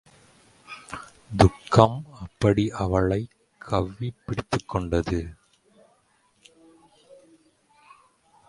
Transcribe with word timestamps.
துக்கம் 1.37 2.05
அப்படி 2.19 2.69
அவளைக் 2.69 3.29
கவ்விப் 3.57 4.17
பிடித்துக் 4.25 4.67
கொண்டது. 4.67 5.33